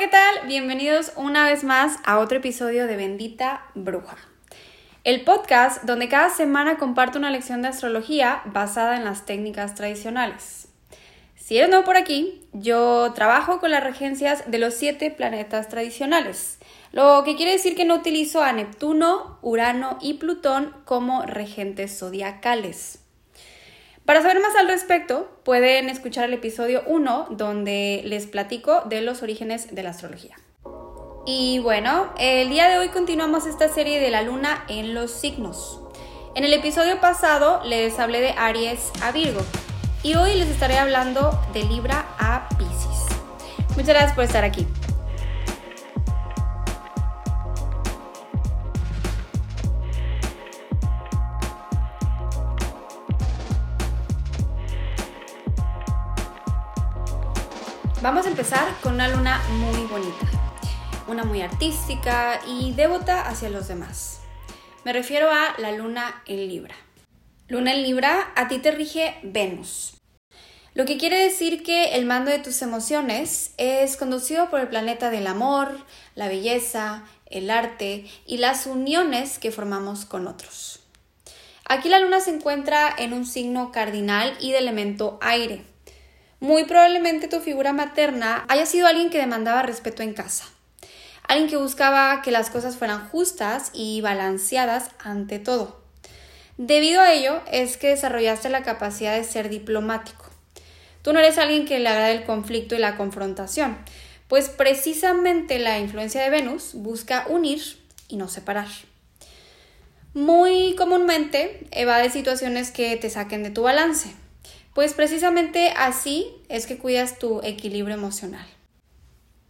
[0.00, 0.46] ¿qué tal?
[0.46, 4.16] Bienvenidos una vez más a otro episodio de Bendita Bruja.
[5.04, 10.68] El podcast donde cada semana comparto una lección de astrología basada en las técnicas tradicionales.
[11.36, 16.58] Si eres nuevo por aquí, yo trabajo con las regencias de los siete planetas tradicionales,
[16.92, 22.99] lo que quiere decir que no utilizo a Neptuno, Urano y Plutón como regentes zodiacales.
[24.10, 29.22] Para saber más al respecto, pueden escuchar el episodio 1 donde les platico de los
[29.22, 30.36] orígenes de la astrología.
[31.26, 35.80] Y bueno, el día de hoy continuamos esta serie de la luna en los signos.
[36.34, 39.42] En el episodio pasado les hablé de Aries a Virgo
[40.02, 43.16] y hoy les estaré hablando de Libra a Pisces.
[43.76, 44.66] Muchas gracias por estar aquí.
[58.02, 60.26] Vamos a empezar con una luna muy bonita,
[61.06, 64.20] una muy artística y devota hacia los demás.
[64.86, 66.74] Me refiero a la luna en Libra.
[67.48, 69.98] Luna en Libra, a ti te rige Venus.
[70.72, 75.10] Lo que quiere decir que el mando de tus emociones es conducido por el planeta
[75.10, 75.76] del amor,
[76.14, 80.80] la belleza, el arte y las uniones que formamos con otros.
[81.68, 85.69] Aquí la luna se encuentra en un signo cardinal y de elemento aire.
[86.40, 90.46] Muy probablemente tu figura materna haya sido alguien que demandaba respeto en casa,
[91.28, 95.82] alguien que buscaba que las cosas fueran justas y balanceadas ante todo.
[96.56, 100.30] Debido a ello es que desarrollaste la capacidad de ser diplomático.
[101.02, 103.76] Tú no eres alguien que le agrade el conflicto y la confrontación,
[104.26, 107.62] pues precisamente la influencia de Venus busca unir
[108.08, 108.68] y no separar.
[110.14, 114.14] Muy comúnmente evade situaciones que te saquen de tu balance,
[114.80, 118.46] pues precisamente así es que cuidas tu equilibrio emocional.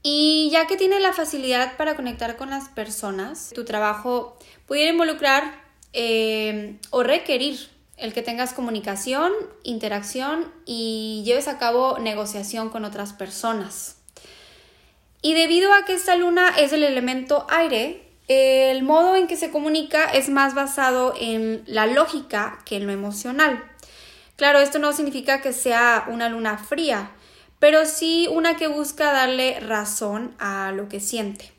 [0.03, 4.37] Y ya que tiene la facilidad para conectar con las personas, tu trabajo
[4.67, 9.31] pudiera involucrar eh, o requerir el que tengas comunicación,
[9.63, 13.99] interacción y lleves a cabo negociación con otras personas.
[15.23, 19.53] Y debido a que esta luna es el elemento aire, el modo en que se
[19.53, 23.70] comunica es más basado en la lógica que en lo emocional.
[24.41, 27.11] Claro, esto no significa que sea una luna fría,
[27.59, 31.53] pero sí una que busca darle razón a lo que siente.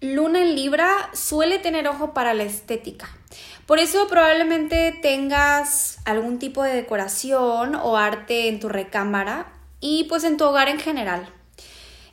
[0.00, 3.08] Luna en Libra suele tener ojo para la estética.
[3.66, 10.22] Por eso probablemente tengas algún tipo de decoración o arte en tu recámara y pues
[10.22, 11.28] en tu hogar en general.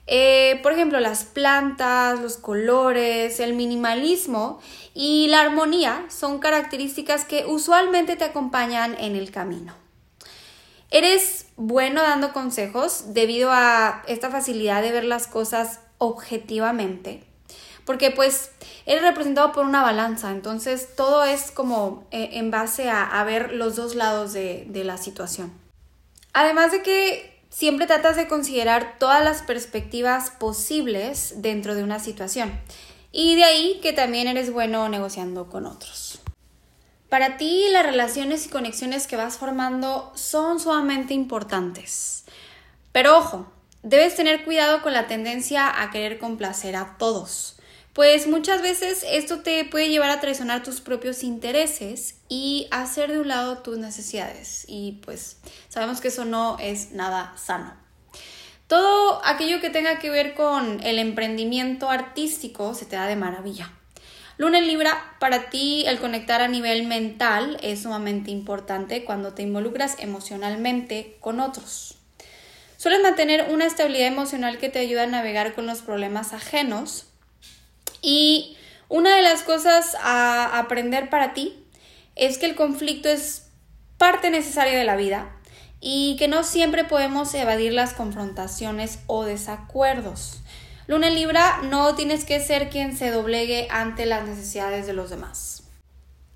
[0.07, 4.59] Eh, por ejemplo, las plantas, los colores, el minimalismo
[4.95, 9.75] y la armonía son características que usualmente te acompañan en el camino.
[10.89, 17.23] Eres bueno dando consejos debido a esta facilidad de ver las cosas objetivamente.
[17.85, 18.51] Porque pues
[18.85, 23.75] eres representado por una balanza, entonces todo es como eh, en base a, ver los
[23.75, 25.53] dos lados de, de la situación.
[26.33, 32.59] Además de que siempre tratas de considerar todas las perspectivas posibles dentro de una situación.
[33.11, 36.21] Y de ahí que también eres bueno negociando con otros.
[37.09, 42.25] Para ti las relaciones y conexiones que vas formando son sumamente importantes.
[42.91, 43.51] Pero ojo,
[43.83, 47.57] debes tener cuidado con la tendencia a querer complacer a todos,
[47.97, 53.19] pues muchas veces esto te puede llevar a traicionar tus propios intereses y hacer de
[53.19, 54.65] un lado tus necesidades.
[54.67, 55.37] Y pues
[55.67, 57.73] sabemos que eso no es nada sano.
[58.67, 63.71] Todo aquello que tenga que ver con el emprendimiento artístico se te da de maravilla.
[64.37, 69.41] Luna en Libra, para ti el conectar a nivel mental es sumamente importante cuando te
[69.41, 71.97] involucras emocionalmente con otros.
[72.77, 77.07] Sueles mantener una estabilidad emocional que te ayuda a navegar con los problemas ajenos
[78.03, 78.55] y
[78.89, 81.65] una de las cosas a aprender para ti
[82.15, 83.47] es que el conflicto es
[83.97, 85.35] parte necesaria de la vida
[85.81, 90.41] y que no siempre podemos evadir las confrontaciones o desacuerdos.
[90.87, 95.09] Luna en Libra, no tienes que ser quien se doblegue ante las necesidades de los
[95.09, 95.63] demás.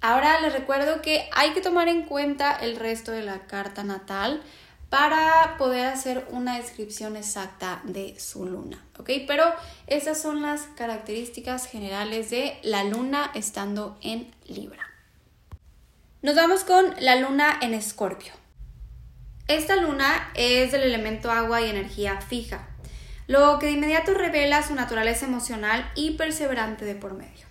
[0.01, 4.44] Ahora les recuerdo que hay que tomar en cuenta el resto de la carta natal
[4.89, 9.09] para poder hacer una descripción exacta de su luna, ¿ok?
[9.25, 9.45] Pero
[9.88, 14.86] esas son las características generales de la luna estando en Libra.
[16.21, 18.33] Nos vamos con la luna en Escorpio.
[19.47, 22.68] Esta luna es del elemento agua y energía fija
[23.31, 27.48] lo que de inmediato revela su naturaleza emocional y perseverante de por medio.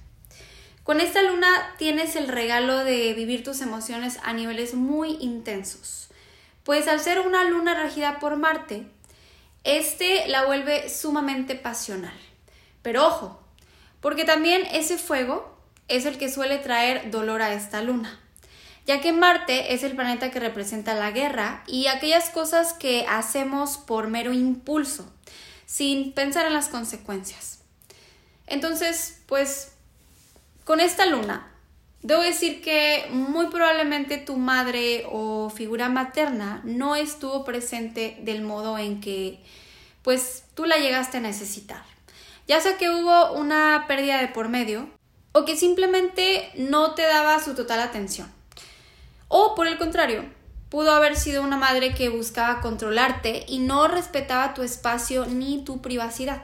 [0.83, 1.49] Con esta luna
[1.79, 6.11] tienes el regalo de vivir tus emociones a niveles muy intensos,
[6.65, 8.89] pues al ser una luna regida por Marte,
[9.65, 12.19] este la vuelve sumamente pasional.
[12.83, 13.43] Pero ojo,
[14.03, 18.21] porque también ese fuego es el que suele traer dolor a esta luna,
[18.85, 23.79] ya que Marte es el planeta que representa la guerra y aquellas cosas que hacemos
[23.79, 25.11] por mero impulso,
[25.71, 27.61] sin pensar en las consecuencias.
[28.47, 29.73] Entonces, pues,
[30.65, 31.53] con esta luna,
[32.03, 38.79] debo decir que muy probablemente tu madre o figura materna no estuvo presente del modo
[38.79, 39.39] en que,
[40.03, 41.83] pues, tú la llegaste a necesitar
[42.51, 44.91] ya sea que hubo una pérdida de por medio
[45.31, 48.29] o que simplemente no te daba su total atención.
[49.29, 50.25] O por el contrario,
[50.71, 55.83] pudo haber sido una madre que buscaba controlarte y no respetaba tu espacio ni tu
[55.83, 56.43] privacidad.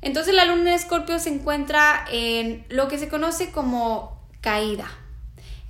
[0.00, 4.90] Entonces la luna de Escorpio se encuentra en lo que se conoce como caída.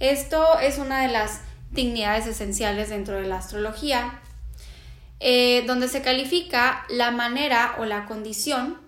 [0.01, 1.41] Esto es una de las
[1.71, 4.21] dignidades esenciales dentro de la astrología,
[5.21, 8.81] eh, donde se califica la manera o la condición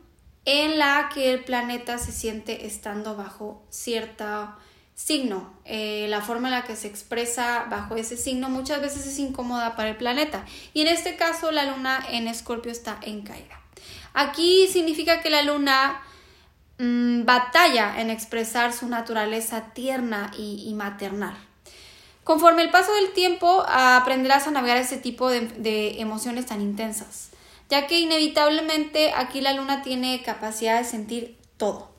[0.45, 4.55] en la que el planeta se siente estando bajo cierto
[4.95, 5.53] signo.
[5.65, 9.77] Eh, la forma en la que se expresa bajo ese signo muchas veces es incómoda
[9.77, 10.45] para el planeta.
[10.73, 13.61] Y en este caso la luna en Escorpio está en caída.
[14.13, 16.03] Aquí significa que la luna
[16.79, 21.37] mm, batalla en expresar su naturaleza tierna y, maternal.
[22.23, 27.31] Conforme el paso del tiempo aprenderás a navegar ese tipo de emociones tan intensas
[27.71, 31.91] ya que inevitablemente aquí la luna tiene capacidad de sentir todo.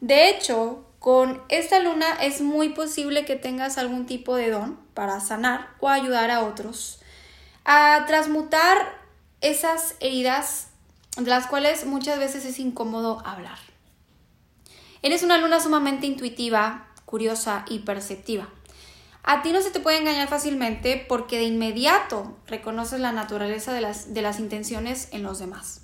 [0.00, 5.18] De hecho, con esta luna es muy posible que tengas algún tipo de don para
[5.18, 7.00] sanar o ayudar a otros
[7.64, 9.00] a transmutar
[9.40, 10.68] esas heridas
[11.16, 13.58] de las cuales muchas veces es incómodo hablar.
[15.02, 18.48] Eres una luna sumamente intuitiva, curiosa y perceptiva.
[19.24, 23.80] A ti no se te puede engañar fácilmente porque de inmediato reconoces la naturaleza de
[23.80, 25.80] las, de las intenciones en los demás.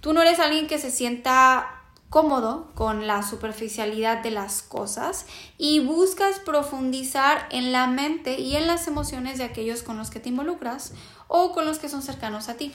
[0.00, 1.75] Tú no eres alguien que se sienta
[2.16, 5.26] cómodo con la superficialidad de las cosas
[5.58, 10.18] y buscas profundizar en la mente y en las emociones de aquellos con los que
[10.18, 10.94] te involucras
[11.28, 12.74] o con los que son cercanos a ti.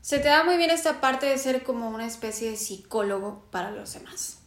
[0.00, 3.70] Se te da muy bien esta parte de ser como una especie de psicólogo para
[3.70, 4.38] los demás.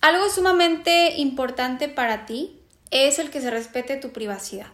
[0.00, 2.60] Algo sumamente importante para ti
[2.92, 4.70] es el que se respete tu privacidad.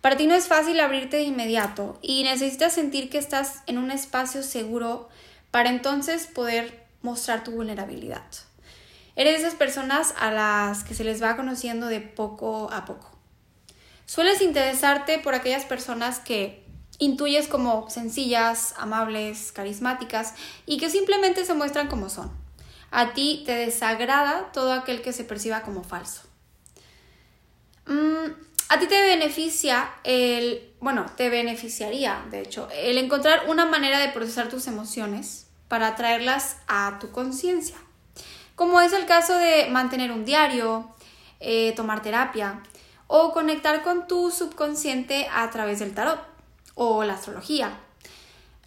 [0.00, 3.92] Para ti no es fácil abrirte de inmediato y necesitas sentir que estás en un
[3.92, 5.08] espacio seguro
[5.52, 8.24] para entonces poder mostrar tu vulnerabilidad.
[9.14, 13.10] Eres de esas personas a las que se les va conociendo de poco a poco.
[14.06, 16.64] Sueles interesarte por aquellas personas que
[16.98, 20.34] intuyes como sencillas, amables, carismáticas
[20.66, 22.30] y que simplemente se muestran como son.
[22.90, 26.22] A ti te desagrada todo aquel que se perciba como falso.
[27.86, 28.32] Mm,
[28.72, 34.08] a ti te beneficia el, bueno, te beneficiaría, de hecho, el encontrar una manera de
[34.08, 37.76] procesar tus emociones para traerlas a tu conciencia.
[38.54, 40.88] Como es el caso de mantener un diario,
[41.38, 42.62] eh, tomar terapia
[43.08, 46.20] o conectar con tu subconsciente a través del tarot
[46.74, 47.78] o la astrología.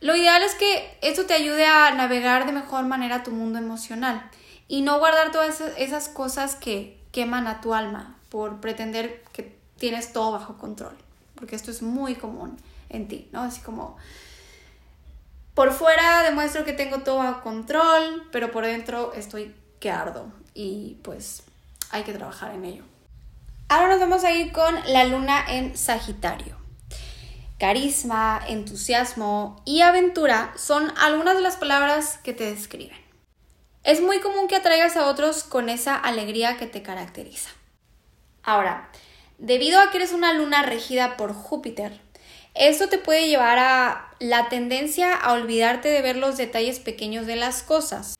[0.01, 4.29] Lo ideal es que esto te ayude a navegar de mejor manera tu mundo emocional
[4.67, 10.13] y no guardar todas esas cosas que queman a tu alma, por pretender que tienes
[10.13, 10.95] todo bajo control,
[11.35, 12.57] porque esto es muy común
[12.89, 13.41] en ti, ¿no?
[13.41, 13.97] Así como,
[15.53, 20.97] por fuera demuestro que tengo todo bajo control, pero por dentro estoy que ardo y
[21.03, 21.43] pues
[21.91, 22.83] hay que trabajar en ello.
[23.67, 26.55] Ahora nos vamos a ir con la luna en Sagitario.
[27.57, 32.97] Carisma, entusiasmo y aventura son algunas de las palabras que te describen.
[33.83, 37.49] Es muy común que atraigas a otros con esa alegría que te caracteriza.
[38.43, 38.89] Ahora,
[39.37, 41.99] debido a que eres una luna regida por Júpiter,
[42.53, 47.35] esto te puede llevar a la tendencia a olvidarte de ver los detalles pequeños de
[47.35, 48.15] las cosas.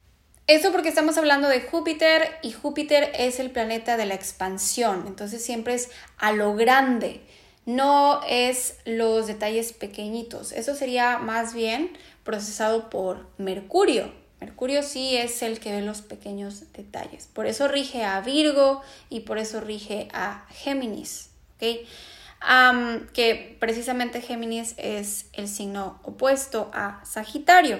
[0.47, 5.43] Esto porque estamos hablando de Júpiter y Júpiter es el planeta de la expansión, entonces
[5.43, 7.21] siempre es a lo grande,
[7.65, 10.51] no es los detalles pequeñitos.
[10.51, 16.71] Eso sería más bien procesado por Mercurio, Mercurio sí es el que ve los pequeños
[16.73, 17.27] detalles.
[17.27, 21.29] Por eso rige a Virgo y por eso rige a Géminis.
[21.59, 27.79] que precisamente Géminis es el signo opuesto a Sagitario.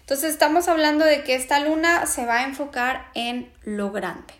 [0.00, 4.32] Entonces estamos hablando de que esta luna se va a enfocar en lo grande.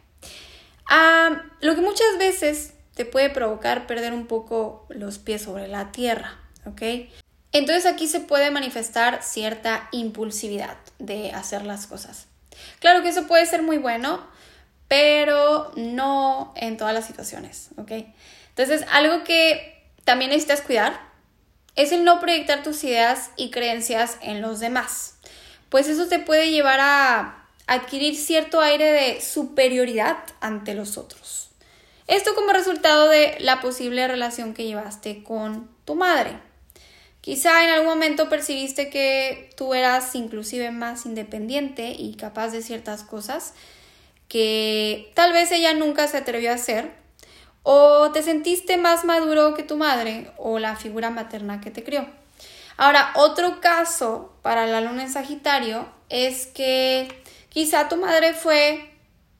[1.60, 6.38] lo que muchas veces te puede provocar perder un poco los pies sobre la tierra,
[6.64, 6.82] ¿ok?
[7.52, 12.26] Entonces aquí se puede manifestar cierta impulsividad de hacer las cosas.
[12.80, 14.26] Claro que eso puede ser muy bueno,
[14.88, 17.92] pero no en todas las situaciones, ¿ok?
[18.50, 21.00] Entonces algo que también necesitas cuidar
[21.76, 25.14] es el no proyectar tus ideas y creencias en los demás.
[25.68, 31.50] pues eso te puede llevar a adquirir cierto aire de superioridad ante los otros.
[32.06, 36.38] Esto como resultado de la posible relación que llevaste con tu madre.
[37.28, 43.02] Quizá en algún momento percibiste que tú eras inclusive más independiente y capaz de ciertas
[43.02, 43.52] cosas
[44.28, 46.90] que tal vez ella nunca se atrevió a hacer,
[47.64, 52.08] o te sentiste más maduro que tu madre o la figura materna que te crió.
[52.78, 57.08] Ahora, otro caso para la luna en Sagitario es que
[57.50, 58.90] quizá tu madre fue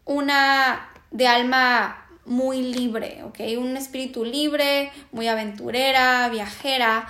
[0.04, 3.25] una de alma muy libre.
[3.57, 7.09] Un espíritu libre, muy aventurera, viajera,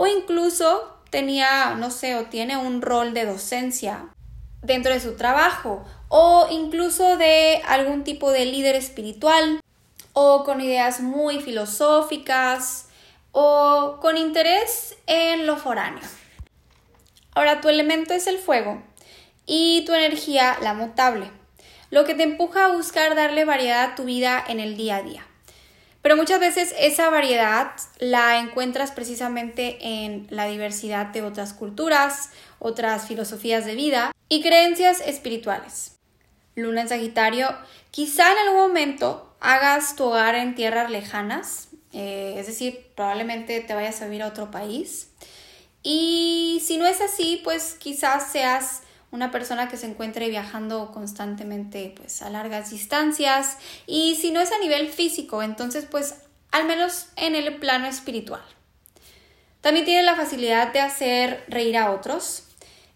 [0.00, 4.10] o incluso tenía, no sé, o tiene un rol de docencia
[4.62, 9.60] dentro de su trabajo o incluso de algún tipo de líder espiritual
[10.12, 12.86] o con ideas muy filosóficas
[13.32, 16.04] o con interés en lo foráneo.
[17.34, 18.80] Ahora, tu elemento es el fuego
[19.46, 21.28] y tu energía la mutable,
[21.90, 25.02] lo que te empuja a buscar darle variedad a tu vida en el día a
[25.02, 25.27] día.
[26.02, 33.06] Pero muchas veces esa variedad la encuentras precisamente en la diversidad de otras culturas, otras
[33.06, 35.96] filosofías de vida y creencias espirituales.
[36.54, 37.48] Luna en Sagitario,
[37.90, 43.74] quizá en algún momento hagas tu hogar en tierras lejanas, eh, es decir, probablemente te
[43.74, 45.10] vayas a vivir a otro país.
[45.82, 51.94] Y si no es así, pues quizás seas una persona que se encuentre viajando constantemente
[51.96, 56.16] pues a largas distancias y si no es a nivel físico, entonces pues
[56.50, 58.42] al menos en el plano espiritual.
[59.60, 62.44] También tiene la facilidad de hacer reír a otros,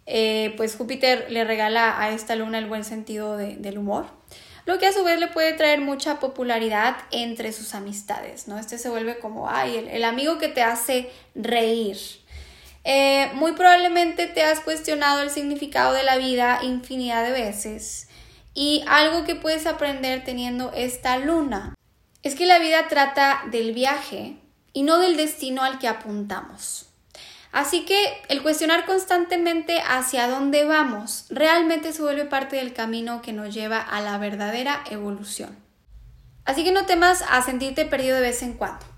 [0.06, 4.06] eh, pues Júpiter le regala a esta luna el buen sentido del humor,
[4.64, 8.58] lo que a su vez le puede traer mucha popularidad entre sus amistades, ¿no?
[8.58, 11.96] Este se vuelve como, ay, el amigo que te hace reír,
[12.84, 18.08] eh, muy probablemente te has cuestionado el significado de la vida infinidad de veces
[18.54, 21.74] y algo que puedes aprender teniendo esta luna
[22.22, 24.36] es que la vida trata del viaje
[24.72, 26.88] y no del destino al que apuntamos.
[27.52, 33.32] Así que el cuestionar constantemente hacia dónde vamos realmente se vuelve parte del camino que
[33.32, 35.56] nos lleva a la verdadera evolución.
[36.44, 38.91] Así que no temas a sentirte perdido de vez en cuando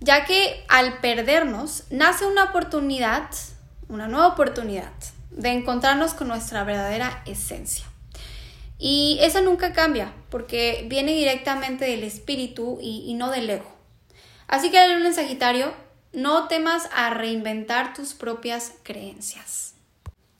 [0.00, 3.30] ya que al perdernos nace una oportunidad,
[3.88, 4.92] una nueva oportunidad
[5.30, 7.84] de encontrarnos con nuestra verdadera esencia.
[8.78, 13.70] Y esa nunca cambia, porque viene directamente del espíritu y, no del ego.
[14.46, 15.74] Así que al en Sagitario,
[16.12, 19.74] no temas a reinventar tus propias creencias.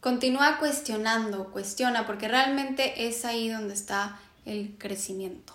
[0.01, 5.53] Continúa cuestionando, cuestiona, porque realmente es ahí donde está el crecimiento.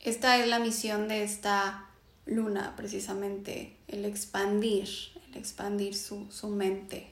[0.00, 1.84] Esta es la misión de esta
[2.26, 4.88] luna, precisamente, el expandir,
[5.28, 7.10] el expandir su, su mente.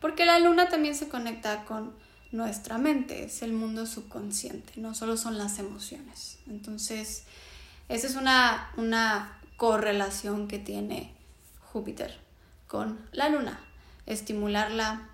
[0.00, 1.94] Porque la luna también se conecta con
[2.32, 6.38] nuestra mente, es el mundo subconsciente, no solo son las emociones.
[6.46, 7.24] Entonces,
[7.88, 11.12] esa es una, una correlación que tiene
[11.72, 12.18] Júpiter
[12.66, 13.60] con la luna,
[14.06, 15.08] estimularla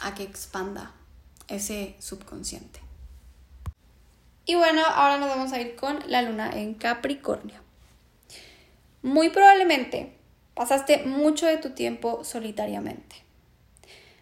[0.00, 0.92] a que expanda
[1.48, 2.80] ese subconsciente.
[4.46, 7.65] Y bueno, ahora nos vamos a ir con la luna en Capricornio.
[9.06, 10.10] Muy probablemente
[10.54, 13.14] pasaste mucho de tu tiempo solitariamente.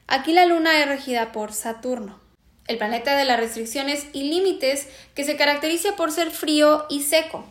[0.06, 2.20] Aquí la luna es regida por Saturno,
[2.66, 7.46] el planeta de las restricciones y límites que se caracteriza por ser frío y seco,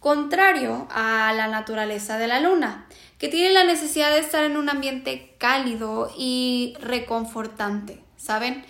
[0.00, 2.86] contrario a la naturaleza de la luna,
[3.18, 8.66] que tiene la necesidad de estar en un ambiente cálido y reconfortante, ¿saben?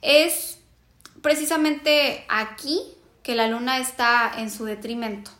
[0.00, 0.60] Es
[1.20, 2.80] precisamente aquí
[3.22, 5.30] que la luna está en su detrimento.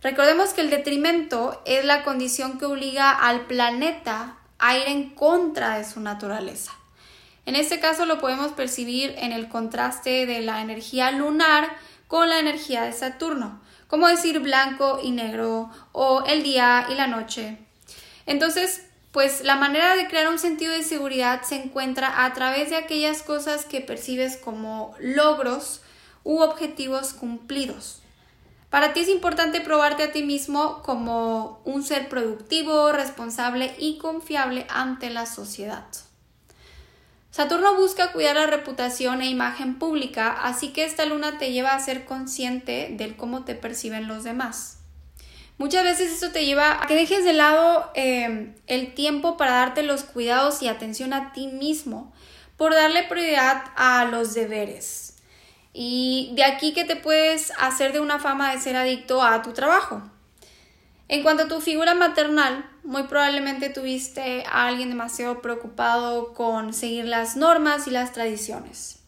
[0.00, 5.78] Recordemos que el detrimento es la condición que obliga al planeta a ir en contra
[5.78, 6.72] de su naturaleza.
[7.46, 11.68] En este caso lo podemos percibir en el contraste de la energía lunar
[12.06, 17.08] con la energía de Saturno, como decir blanco y negro o el día y la
[17.08, 17.58] noche.
[18.26, 22.76] Entonces, pues la manera de crear un sentido de seguridad se encuentra a través de
[22.76, 25.80] aquellas cosas que percibes como logros
[26.22, 28.02] u objetivos cumplidos.
[28.70, 34.66] Para ti es importante probarte a ti mismo como un ser productivo, responsable y confiable
[34.68, 35.86] ante la sociedad.
[37.30, 41.80] Saturno busca cuidar la reputación e imagen pública, así que esta luna te lleva a
[41.80, 44.78] ser consciente del cómo te perciben los demás.
[45.56, 49.82] Muchas veces esto te lleva a que dejes de lado eh, el tiempo para darte
[49.82, 52.12] los cuidados y atención a ti mismo,
[52.56, 55.07] por darle prioridad a los deberes.
[55.72, 59.52] Y de aquí que te puedes hacer de una fama de ser adicto a tu
[59.52, 60.02] trabajo.
[61.08, 67.06] En cuanto a tu figura maternal, muy probablemente tuviste a alguien demasiado preocupado con seguir
[67.06, 68.98] las normas y las tradiciones.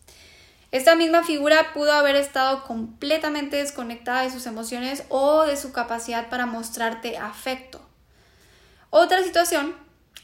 [0.73, 6.29] Esta misma figura pudo haber estado completamente desconectada de sus emociones o de su capacidad
[6.29, 7.81] para mostrarte afecto.
[8.90, 9.75] Otra situación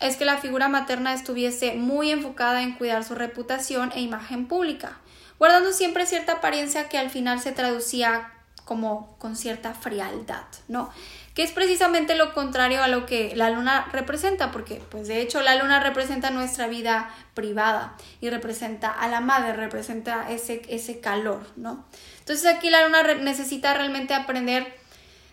[0.00, 5.00] es que la figura materna estuviese muy enfocada en cuidar su reputación e imagen pública,
[5.38, 8.32] guardando siempre cierta apariencia que al final se traducía
[8.64, 10.90] como con cierta frialdad, ¿no?
[11.34, 15.40] Que es precisamente lo contrario a lo que la luna representa, porque pues de hecho
[15.40, 21.46] la luna representa nuestra vida privada y representa a la madre, representa ese, ese calor,
[21.56, 21.84] ¿no?
[22.18, 24.76] Entonces aquí la luna necesita realmente aprender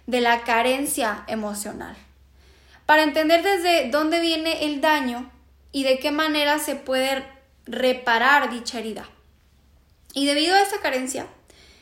[0.06, 1.96] de la carencia emocional,
[2.86, 5.32] para entender desde dónde viene el daño
[5.72, 7.26] y de qué manera se puede
[7.66, 9.08] reparar dicha herida.
[10.13, 11.27] Y debido a esta carencia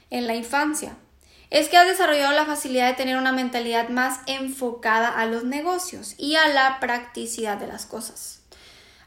[0.09, 0.97] en la infancia,
[1.51, 6.15] es que has desarrollado la facilidad de tener una mentalidad más enfocada a los negocios
[6.17, 8.39] y a la practicidad de las cosas.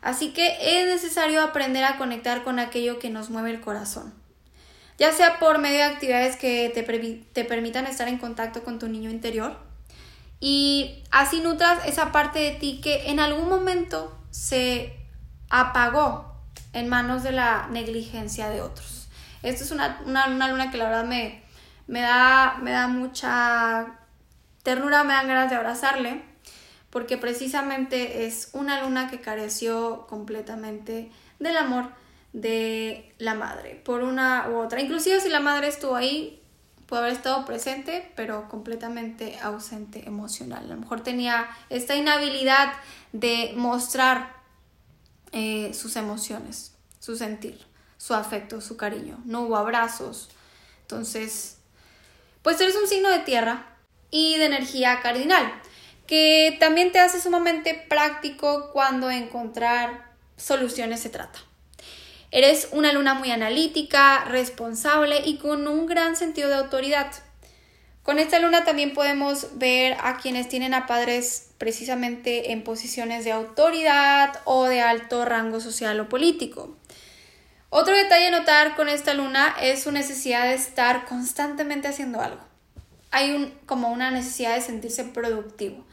[0.02, 4.12] Así que es necesario aprender a conectar con aquello que nos mueve el corazón,
[4.98, 6.82] ya sea por medio de actividades que te,
[7.32, 9.56] te permitan estar en contacto con tu niño interior
[10.40, 14.94] y así nutras esa parte de ti que en algún momento se
[15.48, 16.34] apagó
[16.74, 18.93] en manos de la negligencia de otros.
[19.44, 21.42] Esto es una, una, una luna que la verdad me,
[21.86, 23.98] me da, me da mucha
[24.62, 26.22] ternura, me dan ganas de abrazarle,
[26.88, 31.90] porque precisamente es una luna que careció completamente del amor
[32.32, 34.80] de la madre, por una u otra.
[34.80, 36.42] Inclusive si la madre estuvo ahí,
[36.86, 40.64] puede haber estado presente, pero completamente ausente emocional.
[40.64, 42.72] A lo mejor tenía esta inhabilidad
[43.12, 44.34] de mostrar
[45.32, 47.73] eh, sus emociones, su sentir,
[48.04, 49.18] su afecto, su cariño.
[49.24, 50.28] No hubo abrazos.
[50.82, 51.56] Entonces,
[52.42, 53.64] pues eres un signo de tierra
[54.10, 55.50] y de energía cardinal,
[56.06, 61.38] que también te hace sumamente práctico cuando encontrar soluciones se trata.
[62.30, 67.10] Eres una luna muy analítica, responsable y con un gran sentido de autoridad.
[68.02, 73.32] Con esta luna también podemos ver a quienes tienen a padres precisamente en posiciones de
[73.32, 76.76] autoridad o de alto rango social o político.
[77.76, 82.40] Otro detalle a notar con esta luna es su necesidad de estar constantemente haciendo algo.
[83.10, 85.84] Hay un, como una necesidad de sentirse productivo.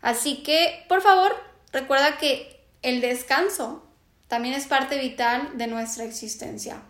[0.00, 1.36] Así que, por favor,
[1.74, 3.86] recuerda que el descanso
[4.28, 6.80] también es parte vital de nuestra existencia.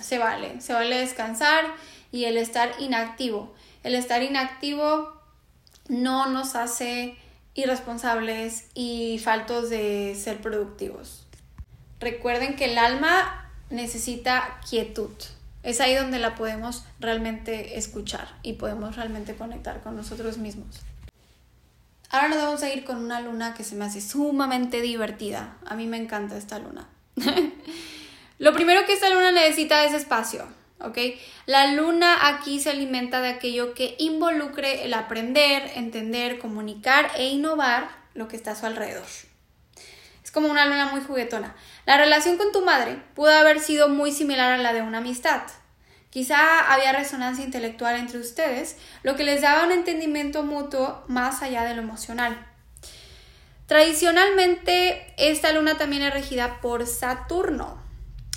[0.00, 1.64] Se vale, se vale descansar
[2.12, 3.52] y el estar inactivo.
[3.82, 5.20] El estar inactivo
[5.88, 7.16] no nos hace
[7.54, 11.26] irresponsables y faltos de ser productivos.
[11.98, 13.40] Recuerden que el alma
[13.74, 15.10] necesita quietud.
[15.62, 20.80] Es ahí donde la podemos realmente escuchar y podemos realmente conectar con nosotros mismos.
[22.10, 25.56] Ahora nos vamos a ir con una luna que se me hace sumamente divertida.
[25.66, 26.86] A mí me encanta esta luna.
[28.38, 30.46] Lo primero que esta luna necesita es espacio,
[30.80, 30.98] ¿ok?
[31.46, 37.88] La luna aquí se alimenta de aquello que involucre el aprender, entender, comunicar e innovar
[38.14, 39.06] lo que está a su alrededor
[40.34, 41.54] como una luna muy juguetona.
[41.86, 45.42] La relación con tu madre pudo haber sido muy similar a la de una amistad.
[46.08, 51.64] Quizá había resonancia intelectual entre ustedes, lo que les daba un entendimiento mutuo más allá
[51.64, 52.46] de lo emocional.
[53.66, 57.82] Tradicionalmente, esta luna también es regida por Saturno,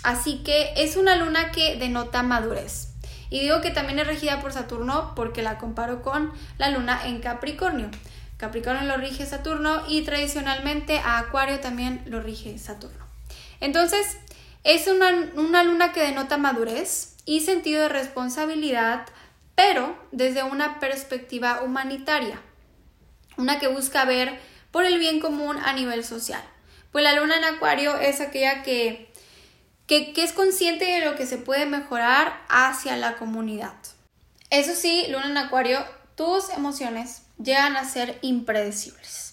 [0.03, 2.93] así que es una luna que denota madurez.
[3.29, 7.19] Y digo que también es regida por Saturno porque la comparo con la luna en
[7.19, 7.89] Capricornio.
[8.37, 13.06] Capricornio lo rige Saturno y tradicionalmente a Acuario también lo rige Saturno.
[13.59, 14.17] Entonces,
[14.63, 19.05] es una, una luna que denota madurez y sentido de responsabilidad,
[19.55, 22.41] pero desde una perspectiva humanitaria,
[23.37, 24.39] una que busca ver
[24.71, 26.43] por el bien común a nivel social.
[26.91, 29.11] Pues la luna en Acuario es aquella que,
[29.87, 33.73] que, que es consciente de lo que se puede mejorar hacia la comunidad.
[34.49, 35.83] Eso sí, luna en Acuario,
[36.15, 39.26] tus emociones llegan a ser impredecibles.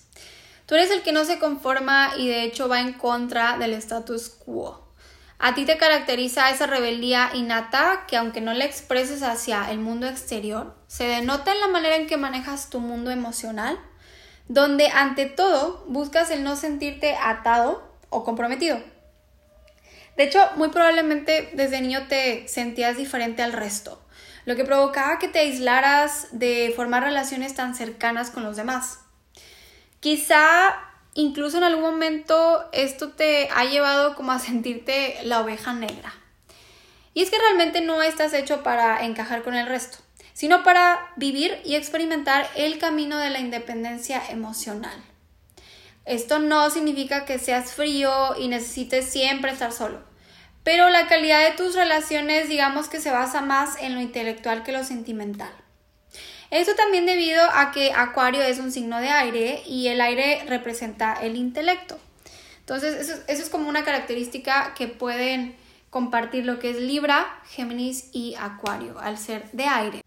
[0.67, 4.31] Tú eres el que no se conforma y de hecho va en contra del status
[4.31, 4.93] quo.
[5.39, 10.07] A ti te caracteriza esa rebeldía innata que aunque no la expreses hacia el mundo
[10.07, 13.79] exterior, se denota en la manera en que manejas tu mundo emocional,
[14.49, 18.79] donde ante todo buscas el no sentirte atado o comprometido.
[20.17, 24.01] De hecho, muy probablemente desde niño te sentías diferente al resto
[24.45, 29.01] lo que provocaba que te aislaras de formar relaciones tan cercanas con los demás.
[30.05, 30.77] Quizá
[31.15, 36.13] incluso en algún momento esto te ha llevado como a sentirte la oveja negra.
[37.15, 39.97] Y es que realmente no estás hecho para encajar con el resto,
[40.35, 45.03] sino para vivir y experimentar el camino de la independencia emocional.
[46.05, 50.05] Esto no significa que seas frío y necesites siempre estar solo,
[50.65, 54.73] pero la calidad de tus relaciones digamos que se basa más en lo intelectual que
[54.73, 55.64] lo sentimental.
[56.55, 61.15] Esto también debido a que Acuario es un signo de aire y el aire representa
[61.15, 61.99] el intelecto.
[62.61, 65.57] Entonces, eso, es como una característica que pueden
[65.91, 70.03] compartir lo que es Libra, Géminis y Acuario, al ser de aire.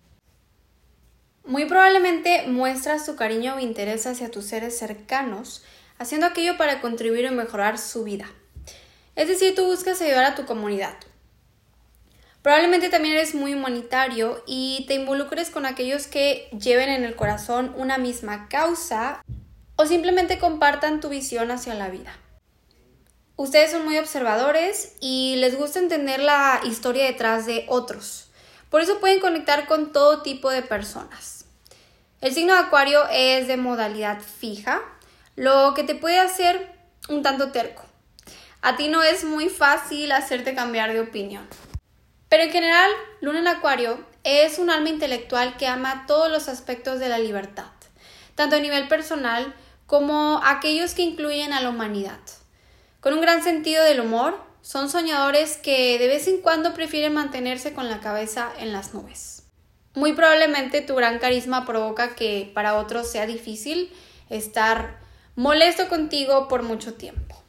[1.43, 5.65] Muy probablemente muestras tu cariño o interés hacia tus seres cercanos,
[5.97, 8.29] haciendo aquello para contribuir y mejorar su vida.
[9.17, 10.95] Es decir, tú buscas ayudar a tu comunidad.
[12.41, 17.73] Probablemente también eres muy humanitario y te involucres con aquellos que lleven en el corazón
[17.75, 19.21] una misma causa
[19.75, 22.13] o simplemente compartan tu visión hacia la vida.
[23.35, 28.31] Ustedes son muy observadores y les gusta entender la historia detrás de otros.
[28.69, 31.45] Por eso pueden conectar con todo tipo de personas.
[32.19, 34.81] El signo de Acuario es de modalidad fija,
[35.35, 36.71] lo que te puede hacer
[37.09, 37.83] un tanto terco.
[38.61, 41.47] A ti no es muy fácil hacerte cambiar de opinión.
[42.29, 46.99] Pero en general, Luna en Acuario es un alma intelectual que ama todos los aspectos
[46.99, 47.71] de la libertad,
[48.35, 49.53] tanto a nivel personal
[49.85, 52.19] como aquellos que incluyen a la humanidad.
[52.99, 57.73] Con un gran sentido del humor, son soñadores que de vez en cuando prefieren mantenerse
[57.73, 59.43] con la cabeza en las nubes.
[59.93, 63.93] Muy probablemente tu gran carisma provoca que para otros sea difícil
[64.29, 64.99] estar
[65.37, 67.41] molesto contigo por mucho tiempo.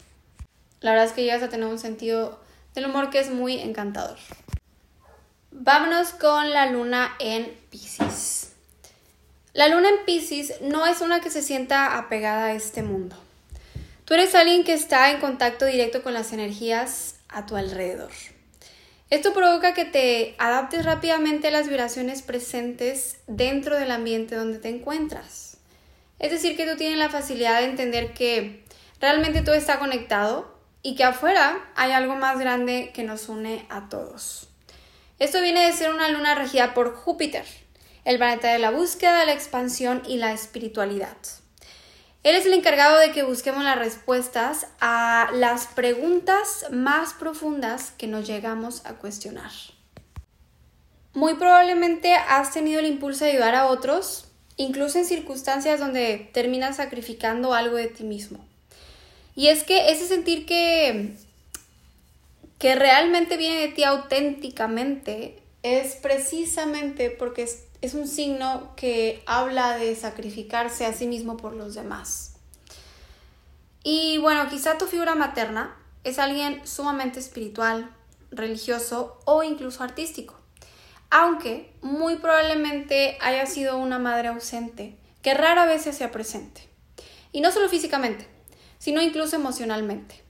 [0.81, 2.41] La verdad es que llegas a tener un sentido
[2.75, 4.17] del humor que es muy encantador.
[5.61, 8.53] Vámonos con la luna en Pisces.
[9.55, 13.17] La luna en Pisces no es una que se sienta apegada a este mundo.
[14.05, 18.13] Tú eres alguien que está en contacto directo con las energías a tu alrededor.
[19.11, 24.69] Esto provoca que te adaptes rápidamente a las vibraciones presentes dentro del ambiente donde te
[24.69, 25.57] encuentras.
[26.21, 28.63] Es decir, que tú tienes la facilidad de entender que
[29.01, 33.89] realmente todo está conectado y que afuera hay algo más grande que nos une a
[33.89, 34.48] todos.
[35.19, 37.45] Esto viene de ser una luna regida por Júpiter,
[38.05, 41.17] el planeta de la búsqueda, la expansión y la espiritualidad.
[42.23, 48.07] Él es el encargado de que busquemos las respuestas a las preguntas más profundas que
[48.07, 49.51] nos llegamos a cuestionar.
[51.15, 54.27] Muy probablemente has tenido el impulso de ayudar a otros,
[54.57, 58.45] incluso en circunstancias donde terminas sacrificando algo de ti mismo.
[59.35, 61.17] Y es que ese sentir que,
[62.59, 69.77] que realmente viene de ti auténticamente es precisamente porque es, es un signo que habla
[69.77, 72.35] de sacrificarse a sí mismo por los demás.
[73.85, 77.91] Y bueno, quizá tu figura materna es alguien sumamente espiritual,
[78.31, 80.35] religioso o incluso artístico,
[81.11, 86.69] aunque muy probablemente haya sido una madre ausente que rara vez se hacía presente.
[87.33, 88.27] Y no solo físicamente,
[88.79, 90.28] sino incluso emocionalmente.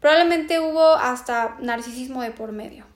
[0.00, 2.86] Probablemente hubo hasta narcisismo de por medio.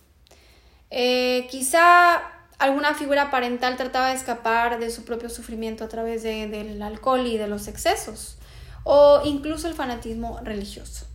[0.91, 2.23] Eh, quizá
[2.59, 7.37] alguna figura parental trataba de escapar de su propio sufrimiento a través del alcohol y
[7.37, 8.39] de los excesos,
[8.85, 11.07] o incluso el fanatismo religioso.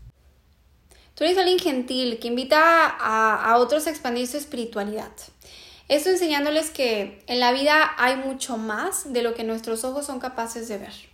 [1.16, 5.12] Tú eres alguien gentil que invita a, a otros a expandir su espiritualidad.
[5.88, 10.20] Esto enseñándoles que en la vida hay mucho más de lo que nuestros ojos son
[10.20, 11.09] capaces de ver.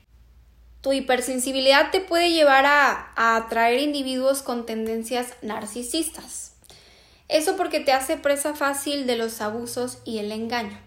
[0.85, 6.51] Tu hipersensibilidad te puede llevar a, atraer individuos con tendencias narcisistas.
[7.27, 10.77] Eso porque te hace presa fácil de los abusos y el engaño.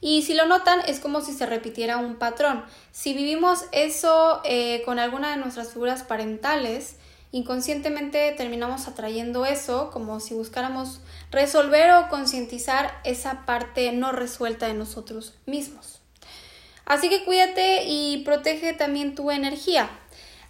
[0.00, 2.64] Y si lo notan, es como si se repitiera un patrón.
[2.92, 6.94] Si vivimos eso eh, con alguna de nuestras figuras parentales,
[7.32, 11.00] inconscientemente terminamos atrayendo eso como si buscáramos
[11.32, 15.99] resolver o concientizar esa parte no resuelta de nosotros mismos.
[16.90, 19.88] Así que cuídate y protege también tu energía.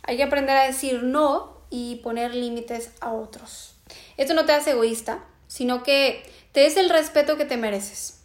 [0.02, 3.74] Hay que aprender a decir no y poner límites a otros.
[4.16, 6.22] Esto no te hace egoísta, sino que
[6.52, 8.22] te des el respeto que te mereces.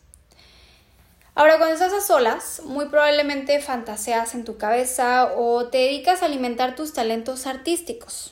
[1.36, 6.28] Ahora, cuando estás a solas, muy probablemente fantaseas en tu cabeza o te dedicas a
[6.28, 8.32] alimentar tus talentos artísticos.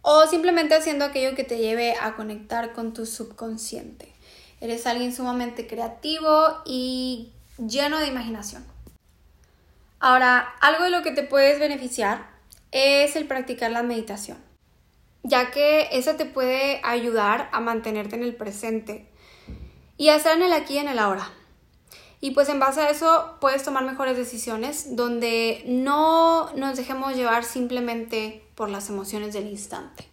[0.00, 4.14] O simplemente haciendo aquello que te lleve a conectar con tu subconsciente.
[4.62, 8.75] Eres alguien sumamente creativo y lleno de imaginación.
[9.98, 12.28] Ahora, algo de lo que te puedes beneficiar
[12.70, 14.38] es el practicar la meditación,
[15.22, 19.08] ya que eso te puede ayudar a mantenerte en el presente
[19.96, 21.30] y a estar en el aquí y en el ahora.
[22.20, 27.44] Y pues en base a eso puedes tomar mejores decisiones donde no nos dejemos llevar
[27.44, 30.08] simplemente por las emociones del instante.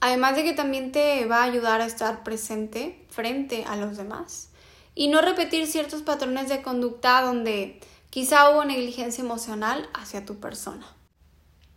[0.00, 4.50] Además de que también te va a ayudar a estar presente frente a los demás
[4.94, 10.86] y no repetir ciertos patrones de conducta donde Quizá hubo negligencia emocional hacia tu persona.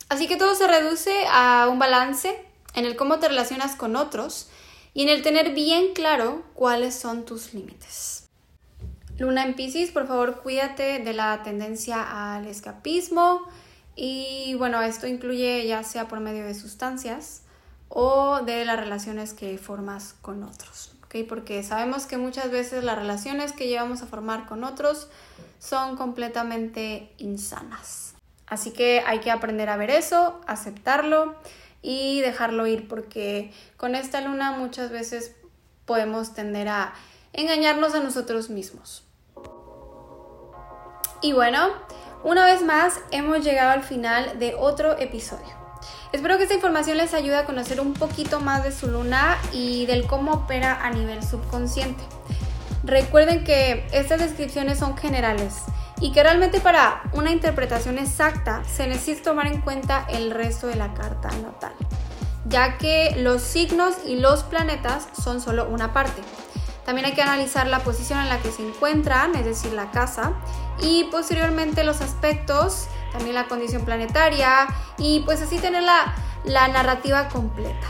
[0.09, 2.43] Así que todo se reduce a un balance
[2.73, 4.49] en el cómo te relacionas con otros
[4.93, 8.29] y en el tener bien claro cuáles son tus límites.
[9.17, 13.47] Luna en Pisces, por favor cuídate de la tendencia al escapismo
[13.95, 17.43] y bueno, esto incluye ya sea por medio de sustancias
[17.89, 21.27] o de las relaciones que formas con otros, ¿ok?
[21.29, 25.09] Porque sabemos que muchas veces las relaciones que llevamos a formar con otros
[25.63, 28.15] son completamente insanas.
[28.47, 31.35] Así que hay que aprender a ver eso, aceptarlo
[31.81, 35.35] y dejarlo ir porque con esta luna muchas veces
[35.85, 36.93] podemos tender a
[37.31, 39.05] engañarnos a nosotros mismos.
[41.21, 41.69] Y bueno,
[42.25, 45.63] una vez más hemos llegado al final de otro episodio.
[46.11, 49.85] Espero que esta información les ayude a conocer un poquito más de su luna y
[49.85, 52.03] del cómo opera a nivel subconsciente.
[52.83, 55.55] Recuerden que estas descripciones son generales
[56.01, 60.75] y que realmente para una interpretación exacta se necesita tomar en cuenta el resto de
[60.75, 61.73] la carta natal,
[62.45, 66.21] ya que los signos y los planetas son solo una parte.
[66.85, 70.33] También hay que analizar la posición en la que se encuentran, es decir, la casa,
[70.81, 74.67] y posteriormente los aspectos, también la condición planetaria,
[74.97, 77.87] y pues así tener la, la narrativa completa.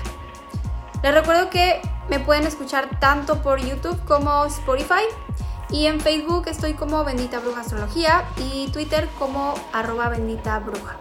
[1.02, 5.04] Les recuerdo que me pueden escuchar tanto por YouTube como Spotify
[5.70, 10.98] y en Facebook estoy como Bendita Bruja Astrología y Twitter como arroba bendita bruja.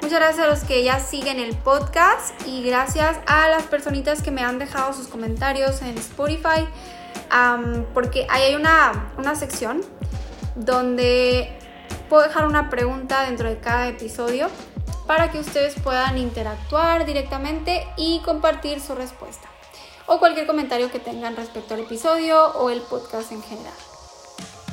[0.00, 4.30] Muchas gracias a los que ya siguen el podcast y gracias a las personitas que
[4.30, 6.68] me han dejado sus comentarios en Spotify,
[7.94, 9.82] porque ahí hay una, una sección
[10.56, 11.56] donde
[12.08, 14.48] puedo dejar una pregunta dentro de cada episodio
[15.06, 19.51] para que ustedes puedan interactuar directamente y compartir su respuesta
[20.06, 23.74] o cualquier comentario que tengan respecto al episodio o el podcast en general.